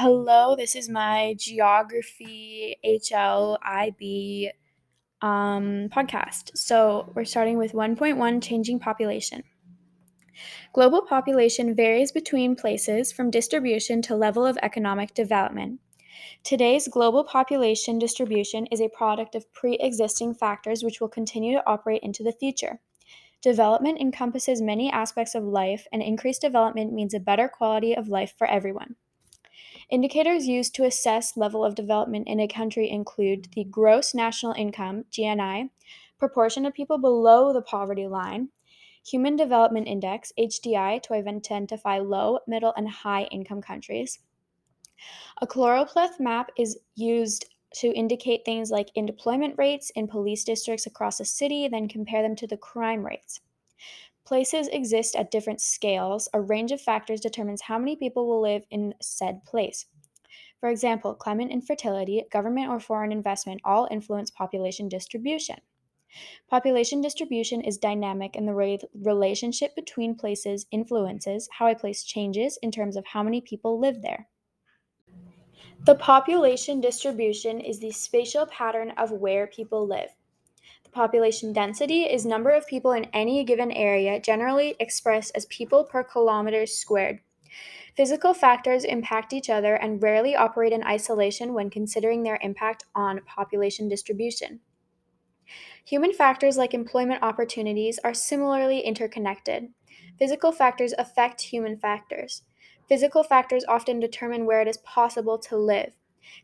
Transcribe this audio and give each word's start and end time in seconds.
Hello, 0.00 0.54
this 0.54 0.76
is 0.76 0.88
my 0.88 1.34
Geography 1.40 2.76
HLIB 2.86 4.52
um, 5.20 5.88
podcast. 5.88 6.56
So 6.56 7.10
we're 7.16 7.24
starting 7.24 7.58
with 7.58 7.72
1.1 7.72 8.40
Changing 8.40 8.78
Population. 8.78 9.42
Global 10.72 11.02
population 11.02 11.74
varies 11.74 12.12
between 12.12 12.54
places 12.54 13.10
from 13.10 13.32
distribution 13.32 14.00
to 14.02 14.14
level 14.14 14.46
of 14.46 14.56
economic 14.62 15.14
development. 15.14 15.80
Today's 16.44 16.86
global 16.86 17.24
population 17.24 17.98
distribution 17.98 18.66
is 18.66 18.80
a 18.80 18.88
product 18.90 19.34
of 19.34 19.52
pre 19.52 19.78
existing 19.80 20.34
factors 20.34 20.84
which 20.84 21.00
will 21.00 21.08
continue 21.08 21.54
to 21.54 21.66
operate 21.66 22.04
into 22.04 22.22
the 22.22 22.30
future. 22.30 22.78
Development 23.42 24.00
encompasses 24.00 24.62
many 24.62 24.92
aspects 24.92 25.34
of 25.34 25.42
life, 25.42 25.88
and 25.92 26.04
increased 26.04 26.42
development 26.42 26.92
means 26.92 27.14
a 27.14 27.18
better 27.18 27.48
quality 27.48 27.96
of 27.96 28.06
life 28.06 28.32
for 28.38 28.46
everyone. 28.46 28.94
Indicators 29.90 30.46
used 30.46 30.74
to 30.74 30.84
assess 30.84 31.36
level 31.36 31.64
of 31.64 31.74
development 31.74 32.28
in 32.28 32.40
a 32.40 32.46
country 32.46 32.90
include 32.90 33.48
the 33.54 33.64
gross 33.64 34.14
national 34.14 34.52
income, 34.52 35.04
GNI, 35.10 35.70
proportion 36.18 36.66
of 36.66 36.74
people 36.74 36.98
below 36.98 37.54
the 37.54 37.62
poverty 37.62 38.06
line, 38.06 38.50
Human 39.06 39.36
Development 39.36 39.88
Index, 39.88 40.30
HDI, 40.38 41.02
to 41.04 41.14
identify 41.14 41.98
low, 41.98 42.40
middle, 42.46 42.74
and 42.76 42.88
high 42.88 43.24
income 43.24 43.62
countries. 43.62 44.18
A 45.40 45.46
choropleth 45.46 46.20
map 46.20 46.50
is 46.58 46.78
used 46.94 47.46
to 47.76 47.88
indicate 47.88 48.44
things 48.44 48.70
like 48.70 48.90
employment 48.94 49.54
rates 49.56 49.90
in 49.94 50.06
police 50.06 50.44
districts 50.44 50.84
across 50.84 51.20
a 51.20 51.24
city, 51.24 51.66
then 51.68 51.88
compare 51.88 52.22
them 52.22 52.36
to 52.36 52.46
the 52.46 52.56
crime 52.58 53.06
rates. 53.06 53.40
Places 54.28 54.68
exist 54.68 55.16
at 55.16 55.30
different 55.30 55.58
scales. 55.58 56.28
A 56.34 56.40
range 56.42 56.70
of 56.70 56.82
factors 56.82 57.18
determines 57.18 57.62
how 57.62 57.78
many 57.78 57.96
people 57.96 58.26
will 58.26 58.42
live 58.42 58.66
in 58.70 58.92
said 59.00 59.42
place. 59.46 59.86
For 60.60 60.68
example, 60.68 61.14
climate 61.14 61.48
and 61.50 61.66
fertility, 61.66 62.22
government 62.30 62.68
or 62.68 62.78
foreign 62.78 63.10
investment 63.10 63.62
all 63.64 63.88
influence 63.90 64.30
population 64.30 64.86
distribution. 64.86 65.56
Population 66.46 67.00
distribution 67.00 67.62
is 67.62 67.78
dynamic, 67.78 68.36
and 68.36 68.46
the 68.46 68.52
re- 68.52 68.78
relationship 69.00 69.74
between 69.74 70.14
places 70.14 70.66
influences 70.70 71.48
how 71.50 71.66
a 71.66 71.74
place 71.74 72.04
changes 72.04 72.58
in 72.60 72.70
terms 72.70 72.98
of 72.98 73.06
how 73.06 73.22
many 73.22 73.40
people 73.40 73.80
live 73.80 74.02
there. 74.02 74.28
The 75.86 75.94
population 75.94 76.82
distribution 76.82 77.62
is 77.62 77.78
the 77.78 77.92
spatial 77.92 78.44
pattern 78.44 78.90
of 78.98 79.10
where 79.10 79.46
people 79.46 79.86
live. 79.86 80.10
Population 80.92 81.52
density 81.52 82.02
is 82.02 82.24
number 82.24 82.50
of 82.50 82.66
people 82.66 82.92
in 82.92 83.04
any 83.12 83.44
given 83.44 83.70
area, 83.72 84.20
generally 84.20 84.74
expressed 84.80 85.32
as 85.34 85.46
people 85.46 85.84
per 85.84 86.02
kilometer 86.02 86.66
squared. 86.66 87.20
Physical 87.96 88.32
factors 88.32 88.84
impact 88.84 89.32
each 89.32 89.50
other 89.50 89.74
and 89.74 90.02
rarely 90.02 90.36
operate 90.36 90.72
in 90.72 90.84
isolation 90.84 91.52
when 91.52 91.68
considering 91.68 92.22
their 92.22 92.38
impact 92.42 92.84
on 92.94 93.20
population 93.26 93.88
distribution. 93.88 94.60
Human 95.84 96.12
factors 96.12 96.56
like 96.56 96.74
employment 96.74 97.22
opportunities 97.22 97.98
are 98.04 98.14
similarly 98.14 98.80
interconnected. 98.80 99.70
Physical 100.18 100.52
factors 100.52 100.94
affect 100.98 101.40
human 101.40 101.76
factors. 101.76 102.42
Physical 102.88 103.22
factors 103.22 103.64
often 103.68 104.00
determine 104.00 104.46
where 104.46 104.60
it 104.60 104.68
is 104.68 104.78
possible 104.78 105.38
to 105.38 105.56
live. 105.56 105.97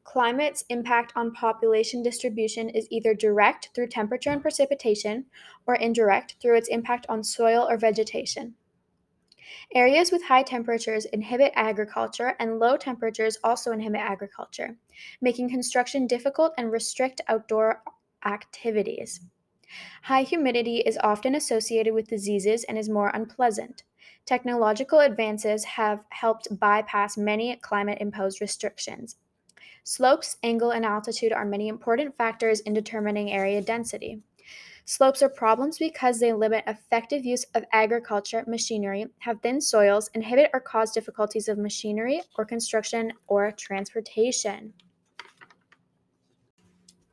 Climate's 0.05 0.65
impact 0.69 1.13
on 1.17 1.33
population 1.33 2.03
distribution 2.03 2.69
is 2.69 2.89
either 2.91 3.15
direct 3.15 3.71
through 3.75 3.89
temperature 3.89 4.31
and 4.31 4.43
precipitation 4.43 5.27
or 5.67 5.75
indirect 5.75 6.37
through 6.41 6.57
its 6.57 6.69
impact 6.69 7.07
on 7.09 7.23
soil 7.23 7.67
or 7.69 7.77
vegetation. 7.77 8.55
Areas 9.75 10.11
with 10.11 10.25
high 10.25 10.43
temperatures 10.43 11.05
inhibit 11.07 11.53
agriculture, 11.55 12.35
and 12.39 12.59
low 12.59 12.77
temperatures 12.77 13.39
also 13.45 13.73
inhibit 13.73 14.01
agriculture, 14.01 14.77
making 15.21 15.51
construction 15.51 16.07
difficult 16.07 16.55
and 16.57 16.73
restrict 16.73 17.21
outdoor 17.29 17.83
activities. 18.25 19.21
High 20.03 20.23
humidity 20.23 20.79
is 20.79 20.99
often 21.03 21.35
associated 21.35 21.95
with 21.95 22.09
diseases 22.09 22.65
and 22.65 22.79
is 22.79 22.89
more 22.89 23.09
unpleasant. 23.09 23.83
Technological 24.27 25.01
advances 25.01 25.65
have 25.65 26.07
helped 26.11 26.59
bypass 26.59 27.17
many 27.17 27.57
climate 27.57 27.99
imposed 28.01 28.41
restrictions. 28.41 29.17
Slopes, 29.87 30.39
angle, 30.43 30.71
and 30.71 30.85
altitude 30.85 31.31
are 31.31 31.45
many 31.45 31.69
important 31.69 32.17
factors 32.17 32.61
in 32.61 32.73
determining 32.73 33.31
area 33.31 33.61
density. 33.61 34.23
Slopes 34.87 35.23
are 35.23 35.29
problems 35.29 35.79
because 35.79 36.19
they 36.19 36.33
limit 36.33 36.65
effective 36.67 37.25
use 37.25 37.45
of 37.55 37.65
agriculture 37.71 38.45
machinery, 38.47 39.07
have 39.19 39.41
thin 39.43 39.61
soils, 39.61 40.09
inhibit 40.15 40.51
or 40.55 40.61
cause 40.61 40.91
difficulties 40.91 41.49
of 41.49 41.59
machinery 41.59 42.23
or 42.37 42.47
construction 42.47 43.13
or 43.27 43.53
transportation. 43.53 44.73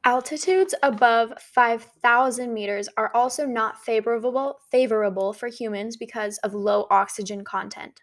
Altitudes 0.05 0.73
above 0.81 1.33
5,000 1.39 2.53
meters 2.53 2.87
are 2.95 3.11
also 3.13 3.45
not 3.45 3.83
favorable, 3.83 4.59
favorable 4.71 5.33
for 5.33 5.47
humans 5.47 5.97
because 5.97 6.37
of 6.39 6.53
low 6.53 6.87
oxygen 6.89 7.43
content. 7.43 8.01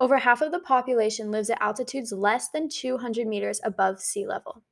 Over 0.00 0.18
half 0.18 0.42
of 0.42 0.52
the 0.52 0.58
population 0.58 1.30
lives 1.30 1.50
at 1.50 1.60
altitudes 1.60 2.12
less 2.12 2.48
than 2.48 2.68
200 2.68 3.26
meters 3.26 3.60
above 3.64 4.00
sea 4.00 4.26
level. 4.26 4.62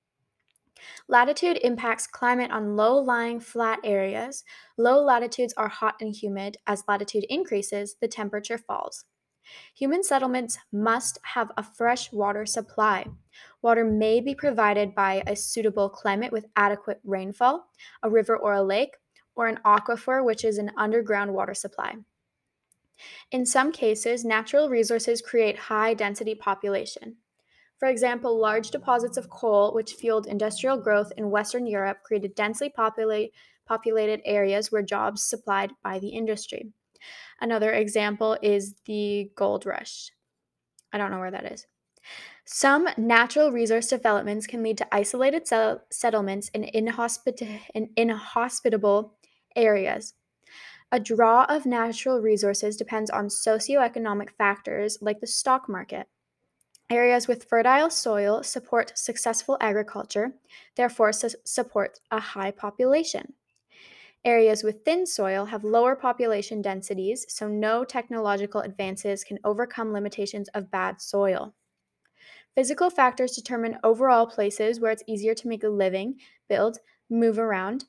Latitude 1.09 1.59
impacts 1.63 2.07
climate 2.07 2.51
on 2.51 2.77
low 2.77 2.97
lying 2.97 3.41
flat 3.41 3.81
areas. 3.85 4.45
Low 4.79 5.03
latitudes 5.03 5.55
are 5.57 5.69
hot 5.69 5.97
and 6.01 6.15
humid. 6.15 6.57
As 6.67 6.85
latitude 6.89 7.25
increases, 7.29 7.97
the 8.01 8.09
temperature 8.09 8.59
falls. 8.59 9.05
Human 9.75 10.03
settlements 10.03 10.59
must 10.73 11.19
have 11.23 11.51
a 11.57 11.63
fresh 11.63 12.13
water 12.13 12.47
supply. 12.47 13.07
Water 13.63 13.85
may 13.85 14.21
be 14.21 14.35
provided 14.35 14.95
by 14.95 15.23
a 15.27 15.35
suitable 15.35 15.89
climate 15.89 16.33
with 16.33 16.47
adequate 16.57 17.01
rainfall, 17.05 17.67
a 18.03 18.11
river 18.11 18.37
or 18.37 18.53
a 18.53 18.63
lake, 18.63 18.97
or 19.35 19.49
an 19.49 19.59
aquifer, 19.65 20.25
which 20.25 20.45
is 20.45 20.59
an 20.59 20.71
underground 20.77 21.33
water 21.33 21.55
supply. 21.55 21.95
In 23.31 23.47
some 23.47 23.73
cases, 23.73 24.25
natural 24.25 24.69
resources 24.69 25.23
create 25.23 25.59
high 25.59 25.95
density 25.95 26.35
population. 26.35 27.17
For 27.79 27.89
example, 27.89 28.39
large 28.39 28.71
deposits 28.71 29.17
of 29.17 29.31
coal, 29.31 29.73
which 29.75 29.95
fueled 29.95 30.27
industrial 30.27 30.77
growth 30.77 31.13
in 31.17 31.31
Western 31.31 31.67
Europe, 31.67 32.03
created 32.03 32.35
densely 32.35 32.69
populate, 32.69 33.33
populated 33.67 34.21
areas 34.25 34.71
where 34.71 34.83
jobs 34.83 35.23
supplied 35.25 35.73
by 35.83 35.99
the 35.99 36.09
industry. 36.09 36.73
Another 37.41 37.73
example 37.73 38.37
is 38.43 38.75
the 38.85 39.31
gold 39.35 39.65
rush. 39.65 40.11
I 40.93 40.99
don't 40.99 41.11
know 41.11 41.21
where 41.21 41.31
that 41.31 41.51
is. 41.51 41.67
Some 42.45 42.89
natural 42.99 43.53
resource 43.53 43.87
developments 43.87 44.47
can 44.47 44.63
lead 44.63 44.77
to 44.79 44.95
isolated 44.95 45.47
settlements 45.91 46.49
in, 46.51 46.65
in 46.65 47.91
inhospitable 47.97 49.15
areas. 49.57 50.15
A 50.93 51.01
draw 51.01 51.47
of 51.49 51.67
natural 51.67 52.21
resources 52.21 52.77
depends 52.77 53.11
on 53.11 53.27
socioeconomic 53.27 54.31
factors 54.31 54.99
like 55.03 55.19
the 55.21 55.27
stock 55.27 55.69
market. 55.69 56.07
Areas 56.91 57.29
with 57.29 57.45
fertile 57.45 57.91
soil 57.91 58.43
support 58.43 58.99
successful 58.99 59.57
agriculture, 59.61 60.35
therefore, 60.77 61.13
su- 61.13 61.31
support 61.45 62.01
a 62.11 62.21
high 62.21 62.53
population. 62.53 63.35
Areas 64.25 64.65
with 64.65 64.85
thin 64.85 65.07
soil 65.07 65.47
have 65.47 65.65
lower 65.65 65.97
population 65.97 66.63
densities, 66.63 67.27
so 67.29 67.49
no 67.49 67.85
technological 67.85 68.63
advances 68.63 69.25
can 69.25 69.39
overcome 69.45 69.93
limitations 69.93 70.49
of 70.51 70.71
bad 70.71 71.01
soil. 71.01 71.55
Physical 72.55 72.91
factors 72.91 73.35
determine 73.35 73.79
overall 73.83 74.25
places 74.25 74.79
where 74.79 74.93
it's 74.93 75.03
easier 75.09 75.35
to 75.35 75.49
make 75.49 75.65
a 75.65 75.69
living, 75.69 76.21
build, 76.49 76.79
move 77.09 77.41
around, 77.41 77.87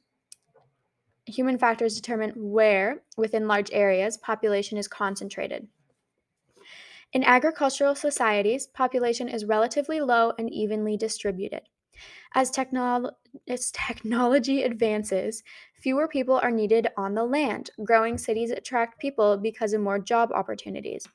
human 1.26 1.58
factors 1.58 1.96
determine 1.96 2.32
where, 2.36 3.04
within 3.18 3.48
large 3.48 3.70
areas, 3.72 4.18
population 4.18 4.78
is 4.78 4.88
concentrated. 4.88 5.68
In 7.14 7.24
agricultural 7.24 7.96
societies, 7.96 8.68
population 8.68 9.28
is 9.28 9.46
relatively 9.46 10.00
low 10.00 10.34
and 10.38 10.50
evenly 10.52 10.96
distributed. 10.96 11.64
As, 12.34 12.52
technolo- 12.52 13.14
as, 13.48 13.72
technology 13.72 14.64
advances, 14.64 15.44
fewer 15.74 16.08
people 16.08 16.36
are 16.36 16.52
needed 16.52 16.88
on 16.98 17.14
the 17.14 17.26
land. 17.26 17.72
Growing 17.84 18.18
cities 18.18 18.52
attract 18.52 19.00
people 19.00 19.38
because 19.38 19.74
of 19.74 19.82
more 19.82 20.00
job 20.00 20.32
opportunities. 20.34 21.08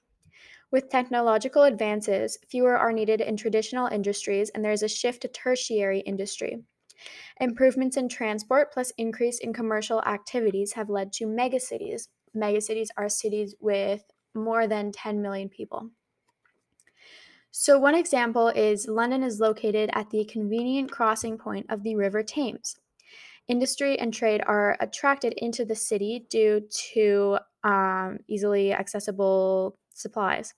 With 0.71 0.91
technological 0.91 1.63
advances, 1.63 2.39
fewer 2.49 2.77
are 2.77 2.93
needed 2.93 3.21
in 3.21 3.37
traditional 3.37 3.87
industries, 3.87 4.51
and 4.51 4.65
there 4.65 4.73
is 4.73 4.83
a 4.83 4.89
shift 4.89 5.23
to 5.23 5.29
tertiary 5.29 6.01
industry. 6.01 6.63
Improvements 7.41 7.97
in 7.97 8.09
transport 8.09 8.73
plus 8.73 8.93
increase 8.99 9.39
in 9.39 9.53
commercial 9.53 10.03
activities 10.03 10.73
have 10.73 10.89
led 10.89 11.13
to 11.15 11.27
megacities. 11.27 12.09
Megacities 12.37 12.89
are 12.97 13.09
cities 13.09 13.55
with 13.61 14.03
more 14.35 14.67
than 14.67 14.93
10 14.93 15.23
million 15.23 15.49
people. 15.49 15.91
So, 17.51 17.79
one 17.79 17.95
example 17.95 18.49
is 18.49 18.87
London 18.87 19.23
is 19.23 19.41
located 19.41 19.89
at 19.95 20.11
the 20.11 20.27
convenient 20.27 20.91
crossing 20.91 21.39
point 21.39 21.67
of 21.71 21.83
the 21.83 21.97
River 21.97 22.23
Thames. 22.23 22.77
Industry 23.49 23.99
and 23.99 24.13
trade 24.13 24.43
are 24.47 24.77
attracted 24.79 25.33
into 25.39 25.65
the 25.65 25.75
city 25.75 26.27
due 26.29 26.69
to 26.93 27.39
um, 27.65 28.19
easily 28.29 28.75
accessible 28.75 29.79
supplies. 29.95 30.53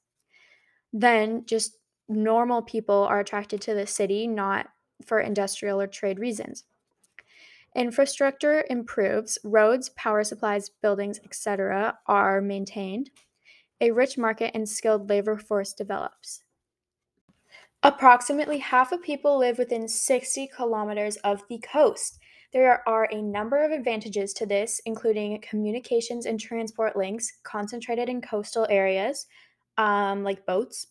Then, 0.92 1.44
just 1.46 1.76
normal 2.08 2.62
people 2.62 3.04
are 3.04 3.20
attracted 3.20 3.60
to 3.62 3.74
the 3.74 3.86
city, 3.86 4.26
not 4.26 4.66
for 5.04 5.20
industrial 5.20 5.80
or 5.80 5.86
trade 5.86 6.18
reasons. 6.18 6.64
Infrastructure 7.74 8.64
improves, 8.70 9.38
roads, 9.44 9.90
power 9.90 10.24
supplies, 10.24 10.68
buildings, 10.68 11.20
etc., 11.24 11.98
are 12.06 12.40
maintained. 12.40 13.10
A 13.80 13.92
rich 13.92 14.18
market 14.18 14.50
and 14.54 14.68
skilled 14.68 15.08
labor 15.08 15.36
force 15.36 15.72
develops. 15.72 16.42
Approximately 17.82 18.58
half 18.58 18.90
of 18.90 19.02
people 19.02 19.38
live 19.38 19.58
within 19.58 19.86
60 19.86 20.48
kilometers 20.48 21.16
of 21.18 21.44
the 21.48 21.58
coast. 21.58 22.18
There 22.52 22.82
are 22.88 23.08
a 23.12 23.22
number 23.22 23.62
of 23.64 23.70
advantages 23.70 24.32
to 24.34 24.46
this, 24.46 24.80
including 24.84 25.40
communications 25.42 26.26
and 26.26 26.40
transport 26.40 26.96
links 26.96 27.34
concentrated 27.44 28.08
in 28.08 28.22
coastal 28.22 28.66
areas, 28.68 29.26
um, 29.76 30.24
like 30.24 30.46
boats. 30.46 30.88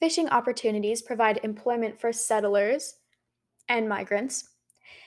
Fishing 0.00 0.28
opportunities 0.28 1.00
provide 1.00 1.40
employment 1.42 1.98
for 1.98 2.12
settlers 2.12 2.96
and 3.68 3.88
migrants. 3.88 4.50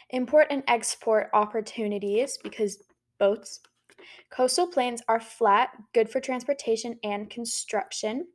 Import 0.10 0.48
and 0.50 0.64
export 0.68 1.30
opportunities 1.34 2.40
because 2.42 2.84
boats. 3.20 3.60
Coastal 4.32 4.68
plains 4.68 5.04
are 5.08 5.20
flat, 5.20 5.70
good 5.94 6.10
for 6.10 6.20
transportation 6.20 6.98
and 7.04 7.30
construction. 7.30 8.28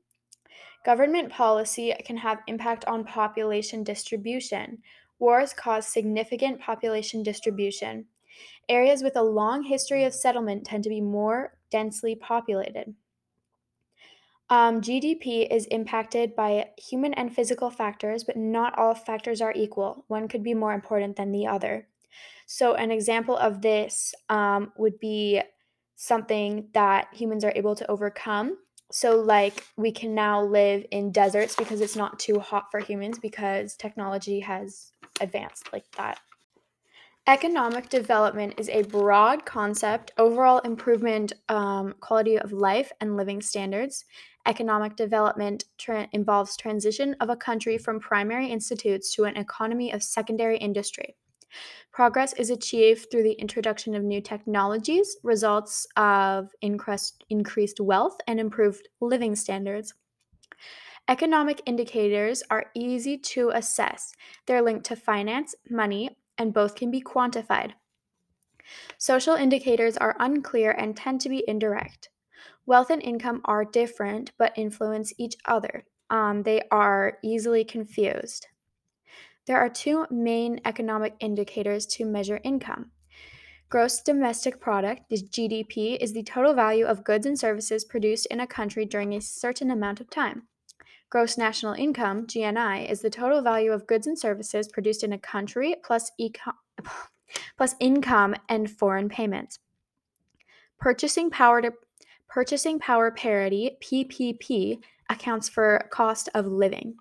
Government 0.84 1.32
policy 1.32 1.92
can 2.04 2.18
have 2.18 2.42
impact 2.46 2.84
on 2.84 3.04
population 3.04 3.82
distribution. 3.82 4.78
Wars 5.18 5.52
cause 5.52 5.86
significant 5.88 6.60
population 6.60 7.22
distribution. 7.22 8.04
Areas 8.68 9.02
with 9.02 9.16
a 9.16 9.22
long 9.22 9.62
history 9.62 10.04
of 10.04 10.14
settlement 10.14 10.64
tend 10.64 10.84
to 10.84 10.90
be 10.90 11.00
more 11.00 11.56
densely 11.70 12.14
populated. 12.14 12.94
Um, 14.50 14.82
GDP 14.82 15.50
is 15.50 15.66
impacted 15.66 16.36
by 16.36 16.68
human 16.76 17.14
and 17.14 17.34
physical 17.34 17.70
factors, 17.70 18.24
but 18.24 18.36
not 18.36 18.78
all 18.78 18.94
factors 18.94 19.40
are 19.40 19.52
equal. 19.56 20.04
One 20.08 20.28
could 20.28 20.42
be 20.42 20.54
more 20.54 20.74
important 20.74 21.16
than 21.16 21.32
the 21.32 21.46
other. 21.46 21.88
So, 22.46 22.74
an 22.74 22.90
example 22.90 23.36
of 23.36 23.62
this 23.62 24.14
um, 24.28 24.72
would 24.76 25.00
be 25.00 25.40
something 25.96 26.68
that 26.74 27.08
humans 27.12 27.44
are 27.44 27.52
able 27.56 27.74
to 27.76 27.90
overcome. 27.90 28.58
So, 28.92 29.16
like, 29.16 29.64
we 29.76 29.90
can 29.90 30.14
now 30.14 30.42
live 30.42 30.84
in 30.90 31.10
deserts 31.10 31.56
because 31.56 31.80
it's 31.80 31.96
not 31.96 32.18
too 32.18 32.38
hot 32.38 32.66
for 32.70 32.80
humans 32.80 33.18
because 33.18 33.74
technology 33.74 34.40
has 34.40 34.92
advanced 35.20 35.72
like 35.72 35.90
that. 35.96 36.18
Economic 37.26 37.88
development 37.88 38.52
is 38.58 38.68
a 38.68 38.82
broad 38.82 39.46
concept, 39.46 40.12
overall 40.18 40.58
improvement, 40.58 41.32
um, 41.48 41.94
quality 42.00 42.38
of 42.38 42.52
life, 42.52 42.92
and 43.00 43.16
living 43.16 43.40
standards. 43.40 44.04
Economic 44.46 44.96
development 44.96 45.64
tra- 45.78 46.08
involves 46.12 46.56
transition 46.56 47.16
of 47.20 47.30
a 47.30 47.36
country 47.36 47.78
from 47.78 47.98
primary 47.98 48.48
institutes 48.48 49.14
to 49.14 49.24
an 49.24 49.36
economy 49.36 49.92
of 49.92 50.02
secondary 50.02 50.58
industry. 50.58 51.16
Progress 51.92 52.32
is 52.34 52.50
achieved 52.50 53.10
through 53.10 53.22
the 53.22 53.32
introduction 53.32 53.94
of 53.94 54.02
new 54.02 54.20
technologies, 54.20 55.16
results 55.22 55.86
of 55.96 56.50
increased, 56.60 57.24
increased 57.30 57.80
wealth, 57.80 58.18
and 58.26 58.40
improved 58.40 58.88
living 59.00 59.36
standards. 59.36 59.94
Economic 61.06 61.60
indicators 61.66 62.42
are 62.50 62.70
easy 62.74 63.16
to 63.18 63.50
assess. 63.50 64.12
They're 64.46 64.62
linked 64.62 64.86
to 64.86 64.96
finance, 64.96 65.54
money, 65.70 66.16
and 66.38 66.52
both 66.52 66.74
can 66.74 66.90
be 66.90 67.02
quantified. 67.02 67.72
Social 68.98 69.34
indicators 69.34 69.96
are 69.96 70.16
unclear 70.18 70.72
and 70.72 70.96
tend 70.96 71.20
to 71.20 71.28
be 71.28 71.44
indirect. 71.46 72.08
Wealth 72.66 72.90
and 72.90 73.02
income 73.02 73.42
are 73.44 73.64
different 73.64 74.32
but 74.38 74.56
influence 74.56 75.12
each 75.18 75.36
other. 75.44 75.84
Um, 76.10 76.42
they 76.42 76.62
are 76.70 77.18
easily 77.22 77.64
confused. 77.64 78.46
There 79.46 79.58
are 79.58 79.68
two 79.68 80.06
main 80.10 80.60
economic 80.64 81.14
indicators 81.20 81.84
to 81.86 82.06
measure 82.06 82.40
income. 82.42 82.90
Gross 83.68 84.00
domestic 84.00 84.60
product, 84.60 85.10
the 85.10 85.16
GDP, 85.16 85.98
is 86.00 86.12
the 86.12 86.22
total 86.22 86.54
value 86.54 86.86
of 86.86 87.04
goods 87.04 87.26
and 87.26 87.38
services 87.38 87.84
produced 87.84 88.26
in 88.26 88.40
a 88.40 88.46
country 88.46 88.86
during 88.86 89.12
a 89.12 89.20
certain 89.20 89.70
amount 89.70 90.00
of 90.00 90.08
time. 90.08 90.44
Gross 91.10 91.36
national 91.36 91.74
income, 91.74 92.26
GNI, 92.26 92.88
is 92.88 93.02
the 93.02 93.10
total 93.10 93.42
value 93.42 93.72
of 93.72 93.86
goods 93.86 94.06
and 94.06 94.18
services 94.18 94.68
produced 94.68 95.04
in 95.04 95.12
a 95.12 95.18
country 95.18 95.76
plus, 95.84 96.10
plus 97.56 97.74
income 97.80 98.34
and 98.48 98.70
foreign 98.70 99.08
payments. 99.08 99.58
Purchasing 100.78 101.30
power 101.30 101.60
to 101.62 101.72
purchasing 102.28 102.78
power 102.78 103.10
parity, 103.10 103.76
PPP, 103.82 104.78
accounts 105.08 105.48
for 105.48 105.88
cost 105.90 106.28
of 106.34 106.46
living. 106.46 106.96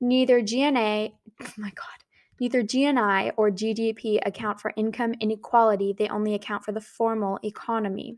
Neither 0.00 0.40
GNA, 0.40 1.12
oh 1.42 1.52
my 1.56 1.70
god, 1.70 2.04
neither 2.40 2.62
GNI 2.62 3.32
or 3.36 3.50
GDP 3.50 4.18
account 4.24 4.60
for 4.60 4.72
income 4.76 5.14
inequality, 5.20 5.94
they 5.96 6.08
only 6.08 6.34
account 6.34 6.64
for 6.64 6.72
the 6.72 6.80
formal 6.80 7.38
economy. 7.42 8.16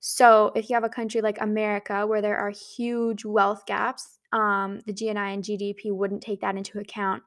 So, 0.00 0.50
if 0.56 0.68
you 0.68 0.74
have 0.74 0.84
a 0.84 0.88
country 0.88 1.20
like 1.20 1.40
America 1.40 2.06
where 2.06 2.20
there 2.20 2.36
are 2.36 2.50
huge 2.50 3.24
wealth 3.24 3.64
gaps, 3.66 4.18
um, 4.32 4.80
the 4.86 4.92
GNI 4.92 5.34
and 5.34 5.44
GDP 5.44 5.92
wouldn't 5.92 6.22
take 6.22 6.40
that 6.40 6.56
into 6.56 6.78
account. 6.78 7.22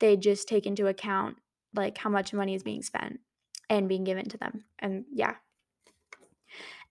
They 0.00 0.16
just 0.16 0.48
take 0.48 0.66
into 0.66 0.88
account 0.88 1.36
like 1.74 1.96
how 1.96 2.10
much 2.10 2.34
money 2.34 2.54
is 2.54 2.62
being 2.62 2.82
spent 2.82 3.20
and 3.68 3.88
being 3.88 4.04
given 4.04 4.28
to 4.28 4.36
them. 4.36 4.64
And 4.80 5.04
yeah. 5.12 5.36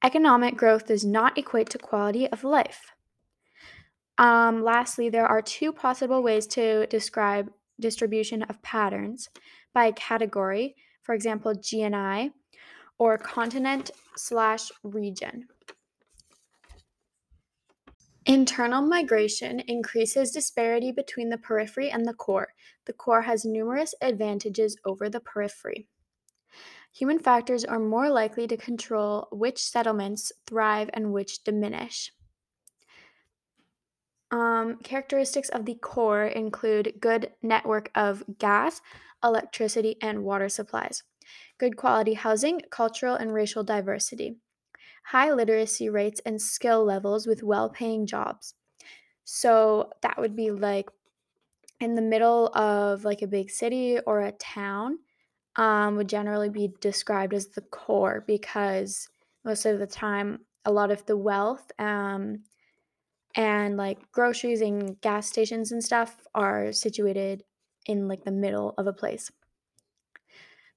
Economic 0.04 0.56
growth 0.56 0.88
does 0.88 1.04
not 1.04 1.38
equate 1.38 1.70
to 1.70 1.78
quality 1.78 2.28
of 2.28 2.44
life. 2.44 2.94
Um, 4.18 4.64
lastly, 4.64 5.10
there 5.10 5.28
are 5.28 5.42
two 5.42 5.74
possible 5.74 6.24
ways 6.24 6.48
to 6.48 6.88
describe 6.88 7.52
distribution 7.80 8.44
of 8.44 8.62
patterns 8.62 9.30
by 9.74 9.92
category, 9.92 10.76
for 11.04 11.16
example, 11.16 11.54
GNI, 11.54 12.32
or 12.98 13.18
continent 13.18 13.92
slash 14.16 14.72
region. 14.84 15.48
Internal 18.26 18.82
migration 18.82 19.62
increases 19.62 20.32
disparity 20.32 20.92
between 20.92 21.30
the 21.30 21.38
periphery 21.38 21.90
and 21.90 22.06
the 22.06 22.14
core. 22.14 22.50
The 22.86 22.94
core 22.94 23.24
has 23.24 23.44
numerous 23.44 23.96
advantages 24.02 24.78
over 24.86 25.10
the 25.10 25.20
periphery. 25.20 25.88
Human 26.92 27.20
factors 27.20 27.64
are 27.64 27.80
more 27.80 28.10
likely 28.10 28.48
to 28.48 28.58
control 28.58 29.28
which 29.32 29.64
settlements 29.64 30.32
thrive 30.46 30.90
and 30.94 31.14
which 31.14 31.44
diminish. 31.44 32.12
Um, 34.32 34.78
characteristics 34.84 35.50
of 35.50 35.66
the 35.66 35.76
core 35.76 36.26
include 36.26 37.00
good 37.00 37.34
network 37.42 37.90
of 37.96 38.24
gas, 38.38 38.82
electricity, 39.24 39.98
and 40.02 40.24
water 40.24 40.50
supplies, 40.50 41.04
good 41.58 41.78
quality 41.78 42.14
housing, 42.14 42.62
cultural 42.70 43.16
and 43.16 43.34
racial 43.34 43.64
diversity 43.64 44.38
high 45.06 45.32
literacy 45.32 45.90
rates 45.90 46.22
and 46.26 46.42
skill 46.42 46.84
levels 46.84 47.26
with 47.28 47.44
well 47.44 47.70
paying 47.70 48.06
jobs. 48.06 48.56
So 49.24 49.92
that 50.02 50.18
would 50.20 50.36
be 50.36 50.52
like 50.52 50.90
in 51.80 51.96
the 51.96 52.02
middle 52.02 52.48
of 52.56 53.06
like 53.06 53.22
a 53.22 53.28
big 53.28 53.50
city 53.50 54.00
or 54.00 54.22
a 54.22 54.32
town 54.34 55.00
um, 55.56 55.96
would 55.96 56.10
generally 56.10 56.50
be 56.50 56.74
described 56.80 57.34
as 57.34 57.48
the 57.48 57.62
core 57.62 58.24
because 58.28 59.10
most 59.44 59.66
of 59.66 59.80
the 59.80 59.88
time 59.88 60.46
a 60.66 60.72
lot 60.72 60.92
of 60.92 61.06
the 61.06 61.18
wealth 61.18 61.72
um, 61.80 62.44
and 63.36 63.78
like 63.78 64.12
groceries 64.12 64.62
and 64.62 65.00
gas 65.02 65.28
stations 65.28 65.72
and 65.72 65.84
stuff 65.84 66.28
are 66.36 66.72
situated 66.72 67.44
in 67.86 68.08
like 68.08 68.24
the 68.24 68.32
middle 68.32 68.74
of 68.78 68.88
a 68.88 68.94
place. 68.94 69.32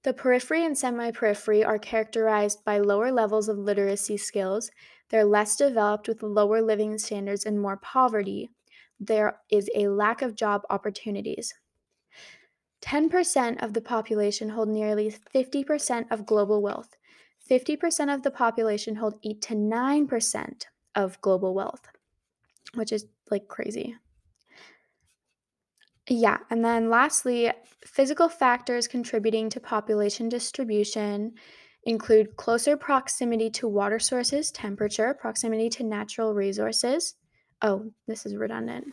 The 0.04 0.12
periphery 0.12 0.64
and 0.64 0.76
semi 0.76 1.12
periphery 1.12 1.62
are 1.64 1.78
characterized 1.78 2.64
by 2.64 2.78
lower 2.78 3.12
levels 3.12 3.48
of 3.48 3.58
literacy 3.58 4.16
skills. 4.16 4.70
They're 5.10 5.24
less 5.24 5.54
developed 5.56 6.08
with 6.08 6.22
lower 6.22 6.60
living 6.60 6.98
standards 6.98 7.46
and 7.46 7.60
more 7.60 7.76
poverty. 7.76 8.50
There 8.98 9.38
is 9.50 9.70
a 9.76 9.88
lack 9.88 10.22
of 10.22 10.34
job 10.34 10.62
opportunities. 10.70 11.54
10% 12.82 13.62
of 13.62 13.72
the 13.72 13.80
population 13.80 14.50
hold 14.50 14.68
nearly 14.68 15.14
50% 15.34 16.06
of 16.10 16.26
global 16.26 16.60
wealth. 16.60 16.96
50% 17.50 18.14
of 18.14 18.22
the 18.22 18.30
population 18.30 18.96
hold 18.96 19.18
8 19.22 19.42
to 19.42 19.54
9% 19.54 20.64
of 20.94 21.20
global 21.20 21.54
wealth, 21.54 21.88
which 22.74 22.92
is 22.92 23.06
like 23.30 23.48
crazy. 23.48 23.96
Yeah, 26.08 26.38
and 26.50 26.64
then 26.64 26.90
lastly, 26.90 27.52
physical 27.84 28.28
factors 28.28 28.88
contributing 28.88 29.48
to 29.50 29.60
population 29.60 30.28
distribution 30.28 31.34
include 31.84 32.36
closer 32.36 32.76
proximity 32.76 33.50
to 33.50 33.68
water 33.68 33.98
sources, 33.98 34.50
temperature, 34.50 35.14
proximity 35.14 35.68
to 35.70 35.84
natural 35.84 36.34
resources. 36.34 37.14
Oh, 37.60 37.92
this 38.06 38.26
is 38.26 38.36
redundant. 38.36 38.92